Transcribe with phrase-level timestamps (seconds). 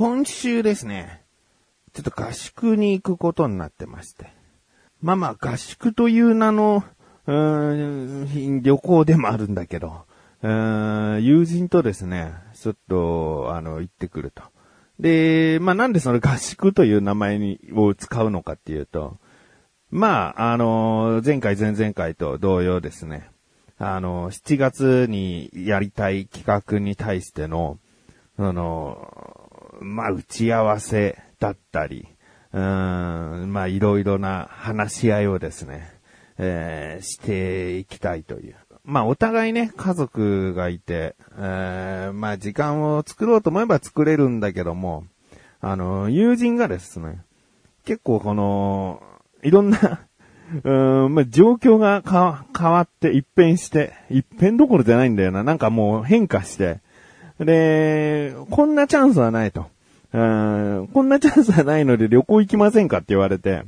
[0.00, 1.20] 今週ですね、
[1.92, 4.32] ちょっと合宿に行くことになってまして。
[5.02, 6.82] まあまあ合宿という名の、
[7.26, 10.06] うーん、旅行でもあるんだけど、
[10.42, 14.42] うーん友人とですね、ちょっと、あの、行ってくると。
[14.98, 19.18] で、まあなんでその合宿という名前に、を使うのかっていうと、
[19.90, 23.28] まあ、あの、前回前々回と同様ですね、
[23.76, 27.78] あの、7月にやりたい企画に対しての、
[28.38, 29.39] その、
[29.80, 32.08] まあ、打ち合わせだったり、
[32.52, 32.60] うん、
[33.52, 35.92] まあ、いろいろな話し合いをですね、
[36.38, 38.56] えー、していきたいという。
[38.84, 45.04] まあ、お互いね、家族がいて、えー、まあ、時間を作ろうと思えば作れるんだけども、
[45.60, 47.20] あの、友人がですね、
[47.84, 49.02] 結構この、
[49.42, 50.00] いろんな
[50.64, 55.44] うん、まあ、状況が変わって一変して、一変どころじゃないんだよな。
[55.44, 56.80] なんかもう変化して、
[57.40, 59.66] で、こんなチャンスはないと。
[60.12, 63.64] うん、こんなチャンスはないので旅行行きませんかって言われて、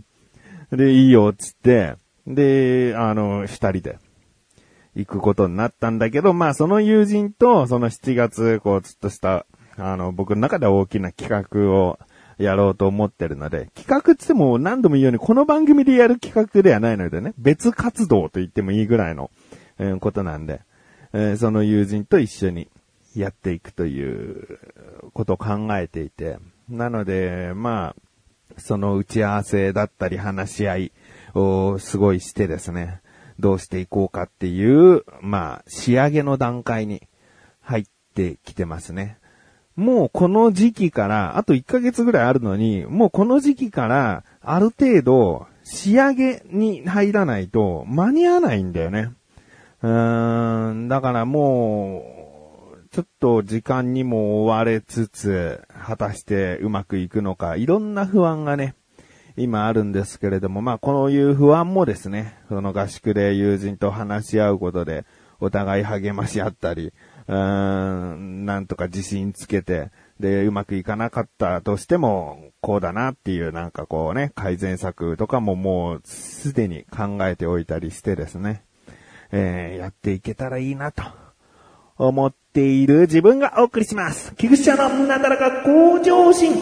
[0.72, 1.94] で、いいよ、つって、
[2.26, 3.98] で、あの、二人で。
[4.94, 9.46] 行くことになったんだけど、まあその友人とその7月、こう、ちょっとした、
[9.78, 11.98] あの、僕の中で大きな企画を
[12.36, 19.30] やろうと思ってるので、企画って言っても何度も言うようにこの番組でやる企画ではないのでね、別活動と言ってもいいぐらいの、
[19.78, 20.60] えー、ことなんで、
[21.14, 22.68] えー、その友人と一緒に
[23.14, 24.58] やっていくという
[25.12, 27.96] ことを考えていて、なので、まあ、
[28.58, 30.92] その打ち合わせだったり話し合い
[31.34, 33.00] をすごいしてですね、
[33.38, 37.08] どうしていこうかっていう、まあ、仕上げの段階に
[37.60, 39.18] 入ってきてますね。
[39.74, 49.12] もうこの時期から、あと1ヶ月ぐらいあるのに、もうこの時期から、ある程度、仕上げに入らないと間に合わないんだよね。
[49.82, 52.21] うーん、だからもう、
[52.92, 58.74] ちょっと時間にも追われつつ、果たしてうまくいくのか、いろんな不安がね、
[59.34, 65.06] 今あるんですけれども、まあ、こういう不安もですね、その合宿で友人と話し合うことで、
[65.40, 66.92] お互い励まし合ったり、
[67.28, 78.64] うーん、なんとか自信つけて、で、うまくいかなかったとしても、こうだなっていうなんかこうね、改善策とかももうすでに考えておいたりしてですね、
[79.30, 81.21] えー、やっていけたらいいなと。
[82.08, 84.34] 思っている自分がお送りします。
[84.36, 86.52] 菊池のなだらか向上心。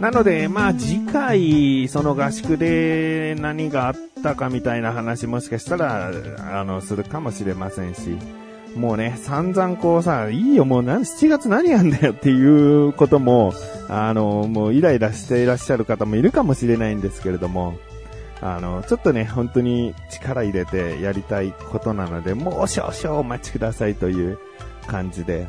[0.00, 8.16] なので、まあ次回、その合宿で何があったかみたいな話もしかしたら、あの、するかもしれませんし、
[8.76, 13.52] もうね、散々こうさ、いいよ、もう何、7月何やんだよっていうことも、
[13.88, 17.74] あの、もうイライラしていらっしゃる方もいるかもしれないんですけれども、
[18.40, 24.38] あの、ちょっとね、本当に力入れてやりたいことなので、もう少々お待ちくださいという
[24.86, 25.46] 感じで、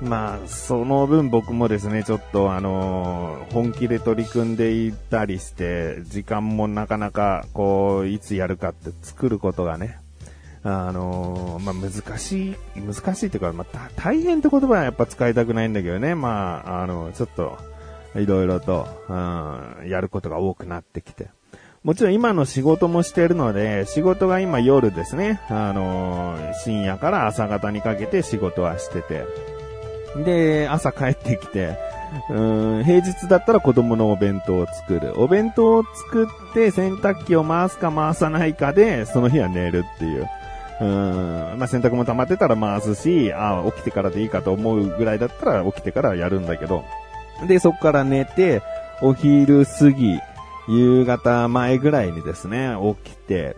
[0.00, 9.98] まあ、その分僕もですね、ちょっとあの本気で取り組んでいたりして、時間もなかなか、こう、いつやるかって作ることがね、
[10.66, 17.58] あのまあ、難しい、難しいっていうか、まあ、大変って言葉はやっぱ使いたくないんだけどね、まあ、あの、ちょっと、
[18.16, 21.28] いろいろと、うん、やることが多くなってきて。
[21.82, 29.26] もちろん今の仕事もしてるので、仕事が今夜ですね、あの深夜から朝方にかけて仕事はしてて。
[30.24, 31.76] で、朝帰ってきて、
[32.30, 35.12] うん、平日だったら子供のお弁当を作る。
[35.20, 40.26] お弁当を作って洗濯機を回すか回さないかで、その日は寝るっていう。
[40.80, 46.84] うん、まあ、洗濯も溜まってたら回すし、ああ、起きてからでいいかと思うぐらいだったら起きてからやるんだけど。
[47.46, 48.62] で、そこから寝て、
[49.00, 50.18] お昼過ぎ、
[50.68, 52.74] 夕方前ぐらいにですね、
[53.04, 53.56] 起きて、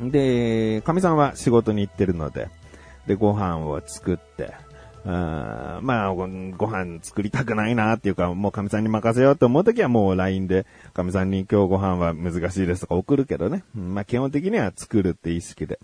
[0.00, 2.48] で、神さんは仕事に行ってるので、
[3.06, 4.54] で、ご飯を作って、
[5.04, 13.64] あまあご、ご飯作りたくないなっていうか、もう神さんに任せようと思うときはもう LINE で、神さんに今日ご飯は難しいですとか送るけどね。
[13.74, 15.80] まあ基本的には作るって意識で。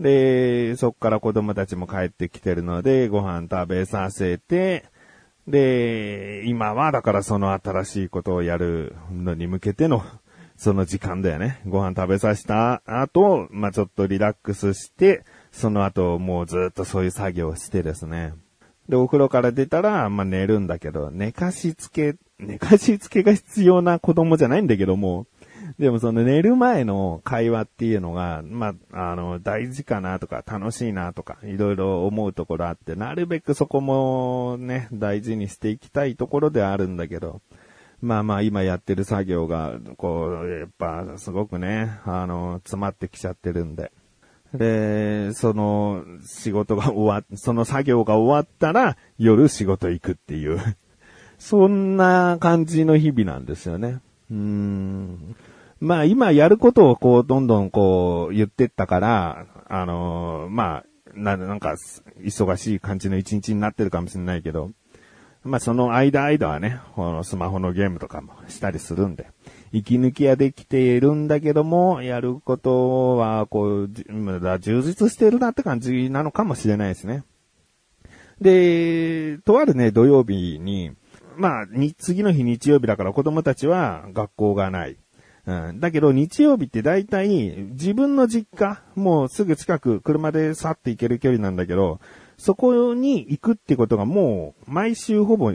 [0.00, 4.84] で、そっから子供たちも帰ってきてるので、ご飯食べさせて、
[5.48, 10.04] で、今はだからその新しいことをやるのに向けての、
[10.56, 11.60] その時間だよね。
[11.66, 18.34] ご飯食べさせた後、まあ、ちょっとリラックスして、その後もうずっとそういう作業をしてですね。
[18.88, 25.26] で、お風呂から出たら、まあ、寝るんだけど、寝かしつけ、寝かしつけが必要な子供じゃないんだけども、
[25.78, 37.40] でもその寝る前の会話っていうのが、まあ、あの、大事かなとか、楽しいなとか、いろいろ思うところあって、なるべくそこもね、大事にしていきたいところではあるんだけど、
[38.00, 43.90] まあまあ今やってる作業が、こう、やっぱすごくね、あの、詰まってきちゃってるんで。
[44.54, 50.58] で、その仕事が終わ、その作業が終わったら夜仕事行くっていう
[51.38, 54.00] そんな感じの日々なんですよね。
[54.30, 55.36] うーん。
[55.80, 60.84] まあ今やることをこうどんどんこう言ってったから、あのー、まあ、
[61.14, 61.76] な、なんか
[62.20, 64.72] 忙しい感じの一日になってるかもしれないけど、
[65.44, 69.28] まあその間間はね、このスマホのゲームとかもしたりするんで、
[69.72, 77.24] 息抜きはできているんだけども、やることは、こう、充実してるなって感じなのかもしれないですね。
[78.40, 80.92] で、とあるね、土曜日に、
[81.36, 81.66] まあ、
[81.98, 84.96] 次の日日曜日だから子供たちは学校がない。
[85.48, 85.80] うん。
[85.80, 87.28] だけど日曜日って大体
[87.70, 92.00] 自分の実家、もうすぐ近く車で去って行ける距離なんだけど、
[92.36, 95.52] そこに行くってことがもう毎週ほぼ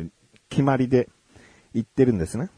[0.49, 1.09] 決まりで
[1.73, 2.49] 行ってるんですね。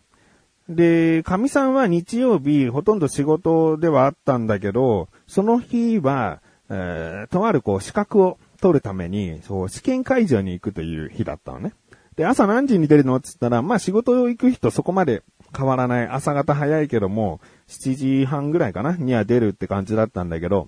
[0.69, 11.73] で、神さんは日曜日ほとんど仕事ではあったんだけど、その日は、えー、とあるこう資格を取るために、そう、試験会場に行くという日だったのね。
[12.15, 13.17] で、朝何時に出るの？
[13.17, 15.21] って言ったら、まあ仕事行く人そこまで
[15.55, 16.07] 変わらない。
[16.07, 18.95] 朝方早いけども、7時半ぐらいかな？
[18.97, 20.67] には出るって感じだったんだけど、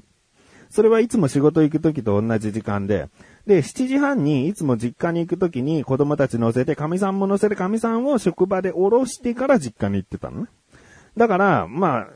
[0.69, 3.09] それはいつも仕事行く時と同じ時間で、
[3.45, 10.47] で、7時半にいつも実家に行くときに子供たち乗せて、神さんも乗せて神さんを職場で降ろしてから実家に行ってたのね。
[11.15, 12.07] だから、まあ、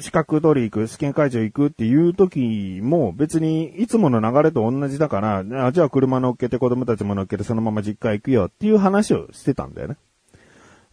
[0.00, 9.96] 資格取り行く、試験会場行くっていう時も別にいつもの流れと同じだから、あじゃあ車乗っけて子供たちも乗っけてそのまま実家行くよっていう話をしてたんだよね。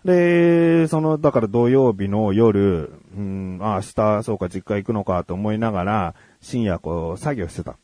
[0.05, 7.77] で、その、だから土曜日の夜、うん、あ、明日、そうか、実家行くのかと思いながら、深夜こう、作業してた。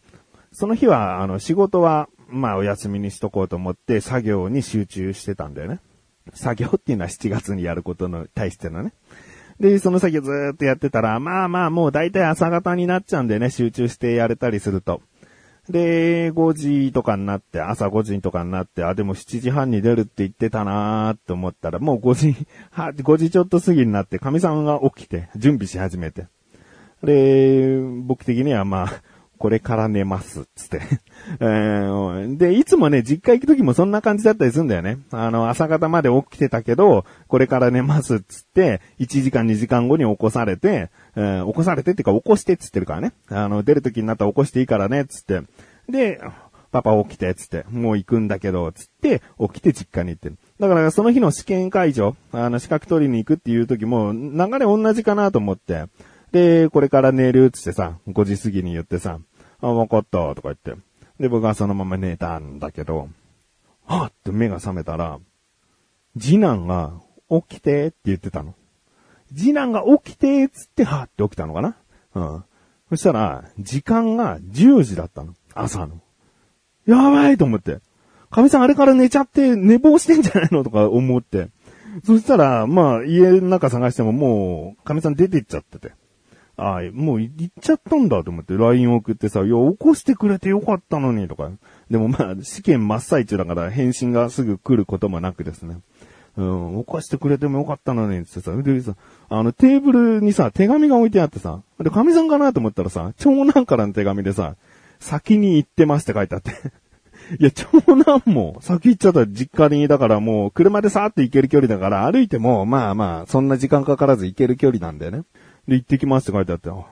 [0.53, 5.79] その日は、あの、仕事は、まあ、お休みにしとこうと思って、作業に集中してたんだよね。
[6.33, 8.93] 作業っていうのは7月にやることの対してのね。
[9.59, 15.01] で、その作業ずっとやってたら、まあまあ、もう大体朝方になっちゃうんでね、集中してやれたりすると。
[15.71, 26.27] で、5時とかになって、朝5時とかになって、あ、でも7時半に出るって言ってたなーって思ったら、もう5時、 は、5時ちょっと過ぎになって、神さんが起きて、準備し始めて。
[27.03, 29.01] で、僕的にはまあ、
[29.41, 30.81] これから寝ます、つって。
[31.41, 34.99] えー、で、いつもね、実家行く時もそんな感じだったりするんだよね。
[35.09, 43.13] あの、朝方まで起きてたけど、これから寝ます、つって、1時間2時間後に起こされて、えー、起こされてってか起こしてっつってるからね。
[43.29, 45.41] あの、出る時になったら起こしていいからね、つって。
[45.89, 46.21] で、
[46.71, 50.37] パパ起きて、つって、もう行くんだけど、つって、起きて実家に行ってる。
[50.59, 55.85] だからその日の試験会場、あの、資格取りに行くっていう時も、流れ同じかなと思って、
[56.31, 59.19] で、これから寝る、つってさ、5時過ぎに言ってさ、
[59.61, 60.75] あ、わかった、とか言って。
[61.19, 63.09] で、僕はそのまま寝たんだけど、
[63.85, 65.19] はっって目が覚めたら、
[66.19, 66.93] 次男が
[67.29, 68.55] 起きてって言ってたの。
[69.35, 71.75] 次男が起きてっつってはって起きたのかな
[72.15, 72.43] うん。
[72.89, 75.35] そしたら、時間が10時だったの。
[75.53, 76.01] 朝の。
[76.85, 77.79] やばいと思って。
[78.29, 80.63] 神さんあれから寝ちゃって寝坊してんじゃないの？
[80.63, 81.49] とか思って。
[82.05, 85.91] そしたら、まあ、家の中探してももう、神さん出てっちゃってて。
[86.61, 91.49] ああ、もう行っちゃったんだと思って LINE 送ってさ、いや、起こしてくれてよかったのにとか。
[91.89, 95.79] でもまあ、試験真っ最中だから返信がすぐ来ることもなくですね。
[96.37, 98.95] うん、起こしてくれてもよかったのにってさ、でさ、
[99.29, 104.55] あのテーブルにさ、手紙が置いてあってさ、で、神さんかなと思ったらさ、長男からの手紙でさ、
[104.99, 106.51] 先に行ってますって書いてあって。
[107.39, 107.65] いや、長
[107.95, 115.23] 男も先行っちゃったら実家に、だからもう車でさーって行ける距離だから歩いても、まあまあ、そんな時間かからず行ける距離なんだよね。
[115.71, 116.85] で、行ってきますって書いてあって、行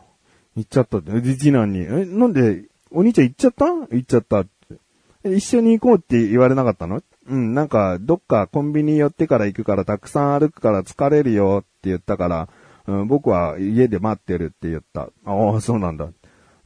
[0.62, 1.12] っちゃったって。
[1.20, 3.66] で、次男に、え、なんで、お兄ちゃん行っちゃった？
[3.66, 5.36] 行っちゃったって。
[5.36, 7.02] 一緒に行こうって言われなかったの？
[7.28, 12.50] うん、なんか、どっかコンビニ寄ってから行くからたくさん歩くから疲れるよって言ったから、
[12.88, 15.10] うん、僕は家で待ってるって言った。
[15.26, 16.08] ああ、そうなんだ。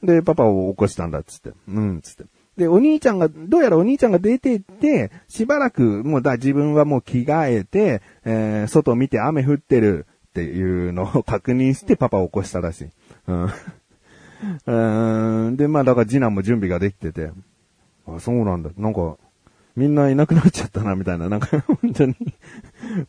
[0.03, 1.51] で、パパを起こしたんだっつって。
[1.67, 2.25] うん、つって。
[2.57, 10.05] で、お兄ちゃんが、どうやらお兄ちゃんが出てって、しばらく、もうだ、自分はもう着替えて、えー、外見て雨降ってる。
[10.33, 12.87] っていうのを確認してパパを起こしたらしい。
[13.27, 13.49] うん。
[14.65, 17.29] うんで、まあだから次男も準備ができてて、
[18.07, 18.71] あ、そうなんだ。
[18.75, 19.17] なんか、
[19.75, 21.29] みんないなくなっちゃったな、みたいな。
[21.29, 22.15] なんか、本当に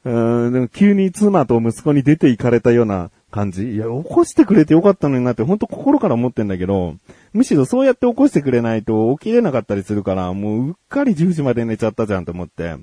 [0.05, 6.95] うん、でも急に妻と息子に出て行かれたような感じいや、起こしてくれてよかったのになって、本当心から思ってんだけど、
[7.33, 12.77] むしろそうやって起こしてくれないと起きれなかったりするから、もううっかり10時まで寝ちゃったじゃんと思って。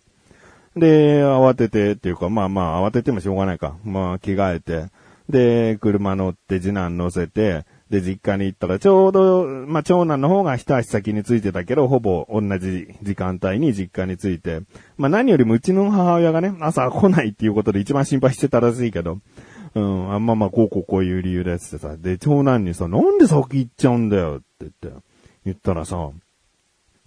[0.76, 3.76] で、慌ててっていうか、まあまあ、慌ててもしょうがないか。
[3.84, 4.86] まあ、着替えて。
[5.30, 14.62] で、車乗って次男乗せて、で、実家に行ったら、ちょうど、まあ、長男の方が一足先に着いてたけど、ほぼ同じ時間帯に実家に着いて、
[14.98, 19.20] まあ、何よりもうちの母親がね、朝来ないっていうことで一番心配してたらしいけど、
[19.76, 25.04] うん、あんままあ、こうこうこういう理由ですってさ、で、長男にさ、なんで先行っちゃうんだよって言って、
[25.46, 26.12] 言ったらさ、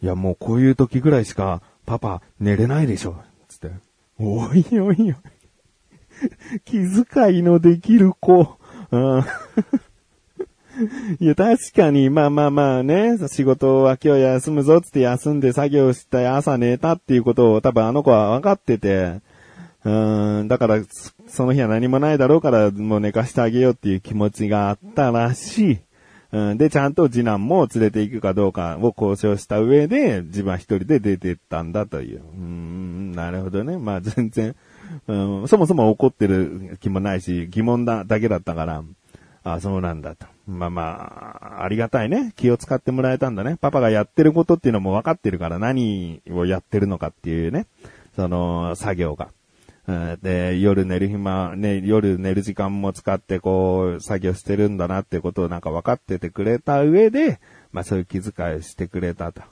[0.03, 3.17] いやもうこういう時ぐらいしか、パパ寝れないでしょ、
[3.59, 3.77] つって。
[4.19, 5.15] おいおいおい。
[6.65, 8.59] 気遣いのできる子。
[8.91, 9.25] うん
[11.21, 19.21] いや、確かに、まあまあまあね、仕事は今日休むぞって休んで作業して朝寝たっていうことを多分あの子は分かってて、
[19.85, 19.91] う
[20.43, 20.83] ん、だから、
[21.29, 25.79] その日は何もないだろうからもう寝かしてあげようっていう気持ちがあったらしい。
[26.35, 32.23] うん、で、ちゃんと次男も連れて行くかどうかを交渉した上で、自分は一人で出てったんだという。
[32.25, 33.79] うん、なるほどね。
[33.79, 34.57] まあ全然、
[35.07, 38.83] うん、そもそも怒ってる気もないし、疑問だ、だけだったから、
[39.45, 40.27] あそうなんだと。
[40.49, 40.83] まあま
[41.61, 42.33] あ、ありがたいね。
[42.35, 43.57] 気を使ってもらえたんだね。
[43.61, 47.67] パパがやってることっていうのも分かってるから何をやってるのかっていうね。
[48.17, 49.29] その、作業が。
[49.87, 57.41] で、夜寝る暇、ね、夜寝る時間も使ってこう、作業してるんだなってことをなんか分かっててくれた上で、
[57.73, 59.43] まあそういう気遣いしてくれたと。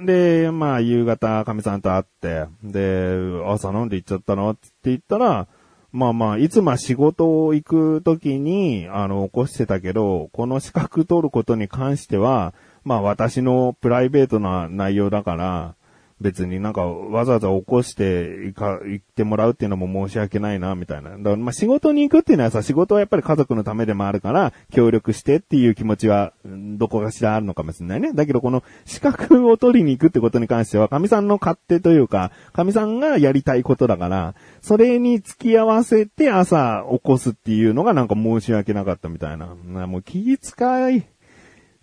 [0.00, 5.46] で、まあ夕方、神さんと会って、で、朝飲んで行っちゃったのって言ったら、
[5.92, 15.74] まあまあ、いつも仕事を行くときに、あの、起こしてたけど、この資格取ることに関しては、まあ私のプライベートな内容だから、
[16.20, 21.10] 別になんかわざわざ起こしてか、行ってもらうっていうのも申し訳ないな、みたいな。
[21.10, 28.12] だからまあ仕事に行くっていうのはさ、仕事はやっぱり家族のためでもあるから、協力してっていう気持ちは、どこかしらあるのかもしれないね。
[28.12, 39.54] だけどこの資格を取りに行くってことに関しては、神さんの勝手というか、神さんがやりたいことだから、それに付き合わせて朝起こすっていうのがなんか申し訳なかったみたいな。
[39.86, 41.04] もう気遣い。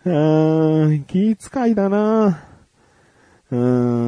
[0.06, 2.44] うーん、気遣いだな
[3.50, 4.07] うーん、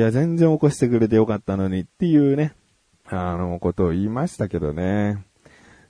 [0.00, 2.54] や、全然起こしてくれてよかったのにっていうね、
[3.06, 5.24] あの、ことを言いましたけどね。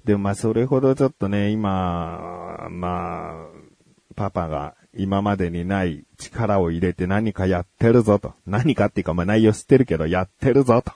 [0.05, 3.61] でもまあ、それほどちょっとね、今、まあ、
[4.17, 8.35] パパが今までにない力を入れて何かやってるぞと。
[8.47, 10.93] 何かっていうか、まあ内容知ってるけど、やってるぞと。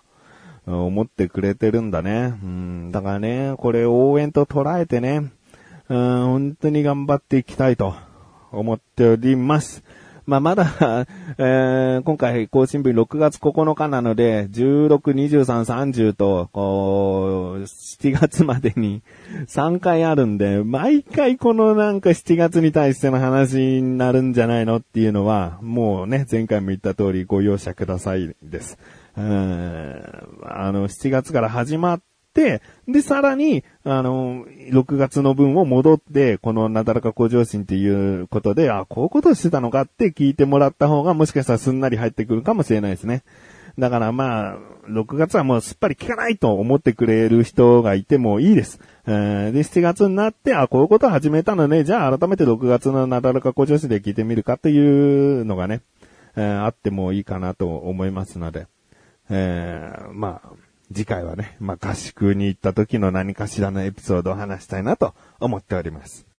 [0.67, 2.39] 思ってくれてるんだね。
[2.43, 5.31] うん、だからね、これ応援と捉えてね、
[5.89, 7.95] うん、本当に頑張っていきたいと
[8.51, 9.85] 思っております。
[10.27, 10.65] まあ、まだ
[11.37, 19.03] えー、今回、更新日6月9日なので、16、23、30と、こう、7月までに
[19.47, 28.79] 3回あるんで、毎回このなんか7月に対しての話になるんじゃないのっていうのは、もうね、前回も言った通りご容赦くださいです。
[29.17, 30.03] うん、
[30.43, 32.01] あの、7月から始まっ、
[32.35, 32.61] で、
[33.03, 43.23] さらに、あの、6月の分を戻って、このなだらか向上心っていうことで、あ、こういうことしてたのかって聞いてもらった方が、もしかしたらすんなり入ってくるかもしれないですね。
[43.79, 48.79] だからまあ、6月はもうすっぱり聞かないと思ってくれる人がいてもいいです。
[49.07, 55.83] で、7月になって、あ、こういうこと始めたのね、じゃあ改めて6月のなだらか向上心で聞いてみるかというのがね、
[56.37, 58.67] え、あってもいいかなと思いますので、
[59.31, 60.53] えー、まあ、
[60.93, 66.34] 次回はね、まあ、合宿に行った時の何かしらのエピソードを話したいなと思っております。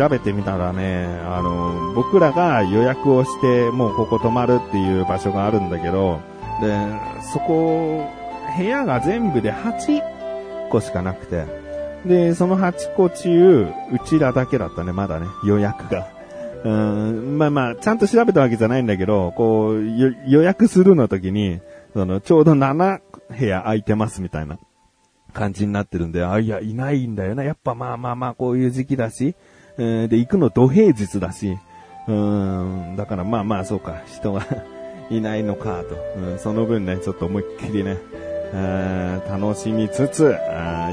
[0.00, 6.20] 調べてみたらね、あの、僕らが予約をして、もうここ泊まるっていう場所があるんだけど、
[6.62, 6.88] で、
[7.34, 8.08] そこ、
[8.56, 11.44] 部屋が全部で8個しかなくて、
[12.06, 16.08] で、その8個中、うちらだけだったね、まだね、予約が。
[16.64, 19.84] うん、まあまあ、ちゃんと調べたわけじゃないんだけど、こう、
[20.26, 21.60] 予約するの時に、
[21.92, 23.00] その、ちょうど7
[23.38, 24.58] 部屋空いてますみたいな
[25.34, 27.44] 感じになってるんで、あ、いや、いないんだよな。
[27.44, 29.34] やっぱまあまあまあ、こういう時期だし、
[29.78, 31.58] えー、で、行くの土平日だし、
[32.08, 34.42] うん、だからまあまあそうか、人が
[35.10, 37.98] いないのかと、うん、その分ね、ちょっと思いっきりね、
[39.28, 40.36] 楽しみつつ、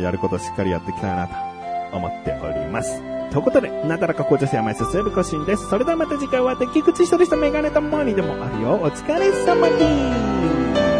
[0.01, 1.33] やることしっかりやっていきたいなと
[1.97, 3.01] 思っております。
[3.31, 5.69] ということで、なだらか紅茶山進むこしんです。
[5.69, 8.71] それではまた次回は、敵口一人したメガネとモーニでもあるよ。
[8.75, 9.77] お疲れ様で
[10.93, 10.96] す。